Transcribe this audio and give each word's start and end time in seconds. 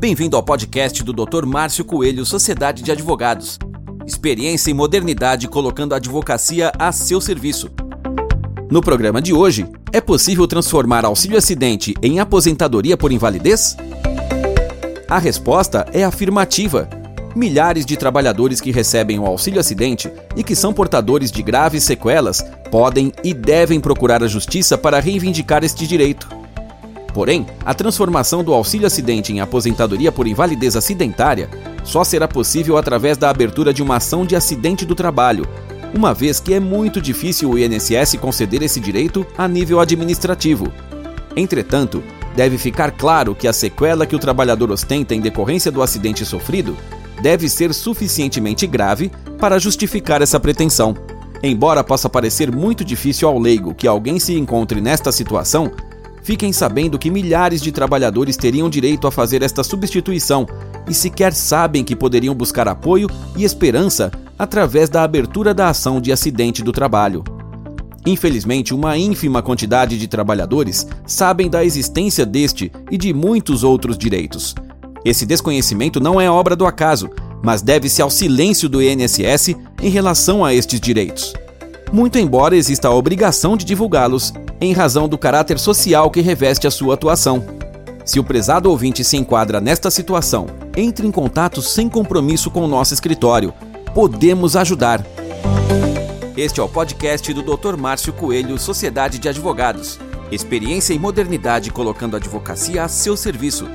Bem-vindo 0.00 0.34
ao 0.34 0.42
podcast 0.42 1.04
do 1.04 1.12
Dr. 1.12 1.44
Márcio 1.44 1.84
Coelho, 1.84 2.24
Sociedade 2.24 2.82
de 2.82 2.90
Advogados. 2.90 3.58
Experiência 4.06 4.70
e 4.70 4.74
modernidade 4.74 5.46
colocando 5.46 5.92
a 5.92 5.96
advocacia 5.96 6.72
a 6.78 6.90
seu 6.90 7.20
serviço. 7.20 7.70
No 8.70 8.80
programa 8.80 9.20
de 9.20 9.34
hoje, 9.34 9.66
é 9.92 10.00
possível 10.00 10.46
transformar 10.46 11.04
auxílio 11.04 11.36
acidente 11.36 11.92
em 12.02 12.18
aposentadoria 12.18 12.96
por 12.96 13.12
invalidez? 13.12 13.76
A 15.06 15.18
resposta 15.18 15.86
é 15.92 16.02
afirmativa. 16.02 16.88
Milhares 17.36 17.84
de 17.84 17.94
trabalhadores 17.94 18.58
que 18.58 18.70
recebem 18.70 19.18
o 19.18 19.26
auxílio 19.26 19.60
acidente 19.60 20.10
e 20.34 20.42
que 20.42 20.56
são 20.56 20.72
portadores 20.72 21.30
de 21.30 21.42
graves 21.42 21.84
sequelas 21.84 22.42
podem 22.70 23.12
e 23.22 23.34
devem 23.34 23.78
procurar 23.78 24.24
a 24.24 24.28
justiça 24.28 24.78
para 24.78 24.98
reivindicar 24.98 25.62
este 25.62 25.86
direito. 25.86 26.39
Porém, 27.12 27.46
a 27.64 27.74
transformação 27.74 28.44
do 28.44 28.54
auxílio 28.54 28.86
acidente 28.86 29.32
em 29.32 29.40
aposentadoria 29.40 30.12
por 30.12 30.26
invalidez 30.26 30.76
acidentária 30.76 31.48
só 31.82 32.04
será 32.04 32.28
possível 32.28 32.76
através 32.76 33.16
da 33.16 33.28
abertura 33.28 33.74
de 33.74 33.82
uma 33.82 33.96
ação 33.96 34.24
de 34.24 34.36
acidente 34.36 34.84
do 34.84 34.94
trabalho, 34.94 35.46
uma 35.94 36.14
vez 36.14 36.38
que 36.38 36.54
é 36.54 36.60
muito 36.60 37.00
difícil 37.00 37.50
o 37.50 37.58
INSS 37.58 38.16
conceder 38.20 38.62
esse 38.62 38.78
direito 38.78 39.26
a 39.36 39.48
nível 39.48 39.80
administrativo. 39.80 40.72
Entretanto, 41.36 42.02
deve 42.36 42.58
ficar 42.58 42.92
claro 42.92 43.34
que 43.34 43.48
a 43.48 43.52
sequela 43.52 44.06
que 44.06 44.14
o 44.14 44.18
trabalhador 44.18 44.70
ostenta 44.70 45.14
em 45.14 45.20
decorrência 45.20 45.70
do 45.70 45.82
acidente 45.82 46.24
sofrido 46.24 46.76
deve 47.20 47.48
ser 47.48 47.74
suficientemente 47.74 48.66
grave 48.66 49.10
para 49.38 49.58
justificar 49.58 50.22
essa 50.22 50.38
pretensão. 50.38 50.94
Embora 51.42 51.82
possa 51.82 52.08
parecer 52.08 52.54
muito 52.54 52.84
difícil 52.84 53.26
ao 53.26 53.38
leigo 53.38 53.74
que 53.74 53.88
alguém 53.88 54.18
se 54.20 54.34
encontre 54.38 54.80
nesta 54.80 55.10
situação, 55.10 55.72
Fiquem 56.22 56.52
sabendo 56.52 56.98
que 56.98 57.10
milhares 57.10 57.62
de 57.62 57.72
trabalhadores 57.72 58.36
teriam 58.36 58.68
direito 58.68 59.06
a 59.06 59.10
fazer 59.10 59.42
esta 59.42 59.64
substituição 59.64 60.46
e 60.88 60.94
sequer 60.94 61.32
sabem 61.32 61.82
que 61.82 61.96
poderiam 61.96 62.34
buscar 62.34 62.68
apoio 62.68 63.08
e 63.36 63.44
esperança 63.44 64.10
através 64.38 64.88
da 64.88 65.02
abertura 65.02 65.52
da 65.52 65.68
ação 65.68 66.00
de 66.00 66.12
acidente 66.12 66.62
do 66.62 66.72
trabalho. 66.72 67.24
Infelizmente, 68.06 68.72
uma 68.72 68.96
ínfima 68.96 69.42
quantidade 69.42 69.98
de 69.98 70.08
trabalhadores 70.08 70.86
sabem 71.06 71.50
da 71.50 71.64
existência 71.64 72.24
deste 72.24 72.72
e 72.90 72.96
de 72.96 73.12
muitos 73.12 73.62
outros 73.62 73.98
direitos. 73.98 74.54
Esse 75.04 75.26
desconhecimento 75.26 76.00
não 76.00 76.20
é 76.20 76.30
obra 76.30 76.56
do 76.56 76.66
acaso, 76.66 77.10
mas 77.42 77.62
deve-se 77.62 78.02
ao 78.02 78.10
silêncio 78.10 78.68
do 78.68 78.82
INSS 78.82 79.56
em 79.82 79.88
relação 79.88 80.44
a 80.44 80.54
estes 80.54 80.80
direitos. 80.80 81.34
Muito 81.92 82.18
embora 82.18 82.56
exista 82.56 82.86
a 82.86 82.94
obrigação 82.94 83.56
de 83.56 83.64
divulgá-los 83.64 84.32
em 84.60 84.72
razão 84.72 85.08
do 85.08 85.18
caráter 85.18 85.58
social 85.58 86.10
que 86.10 86.20
reveste 86.20 86.66
a 86.66 86.70
sua 86.70 86.94
atuação. 86.94 87.44
Se 88.04 88.20
o 88.20 88.24
prezado 88.24 88.70
ouvinte 88.70 89.02
se 89.02 89.16
enquadra 89.16 89.60
nesta 89.60 89.90
situação, 89.90 90.46
entre 90.76 91.06
em 91.06 91.10
contato 91.10 91.60
sem 91.60 91.88
compromisso 91.88 92.50
com 92.50 92.64
o 92.64 92.68
nosso 92.68 92.94
escritório. 92.94 93.52
Podemos 93.92 94.54
ajudar. 94.54 95.04
Este 96.36 96.60
é 96.60 96.62
o 96.62 96.68
podcast 96.68 97.32
do 97.34 97.42
Dr. 97.42 97.76
Márcio 97.76 98.12
Coelho, 98.12 98.58
Sociedade 98.58 99.18
de 99.18 99.28
Advogados. 99.28 99.98
Experiência 100.30 100.94
e 100.94 100.98
modernidade 100.98 101.72
colocando 101.72 102.14
a 102.14 102.18
advocacia 102.18 102.84
a 102.84 102.88
seu 102.88 103.16
serviço. 103.16 103.68